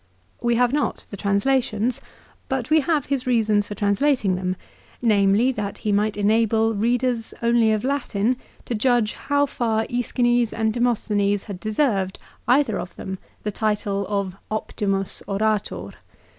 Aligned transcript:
We 0.41 0.55
have 0.55 0.73
not 0.73 1.05
the 1.11 1.15
translations; 1.15 2.01
but 2.49 2.71
we 2.71 2.79
have 2.79 3.05
his 3.05 3.27
reasons 3.27 3.67
for 3.67 3.75
translating 3.75 4.33
them, 4.33 4.55
namely, 4.99 5.51
that 5.51 5.77
he 5.77 5.91
might 5.91 6.17
enable 6.17 6.73
readers 6.73 7.35
only 7.43 7.71
of 7.71 7.83
Latin 7.83 8.35
to 8.65 8.73
judge 8.73 9.13
how 9.13 9.45
far 9.45 9.85
^Eschines 9.85 10.53
and 10.53 10.73
Demosthenes 10.73 11.43
had 11.43 11.59
deserved, 11.59 12.17
either 12.47 12.79
of 12.79 12.95
them, 12.95 13.19
the 13.43 13.51
title 13.51 14.07
of'" 14.07 14.35
Optimus 14.59 15.21
orator." 15.27 15.89